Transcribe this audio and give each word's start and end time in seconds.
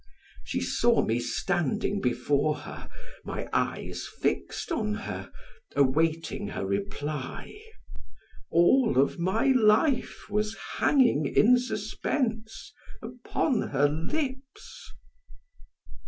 She 0.43 0.61
saw 0.61 1.05
me 1.05 1.19
standing 1.19 2.01
before 2.01 2.55
her, 2.55 2.89
my 3.23 3.47
eyes 3.53 4.07
fixed 4.19 4.71
on 4.71 4.95
her, 4.95 5.31
awaiting 5.75 6.47
her 6.47 6.65
reply; 6.65 7.61
all 8.49 8.97
of 8.97 9.19
my 9.19 9.49
life 9.55 10.27
was 10.27 10.57
hanging 10.79 11.27
in 11.27 11.59
suspense 11.59 12.73
upon 13.03 13.61
her 13.67 13.87
lips. 13.87 14.91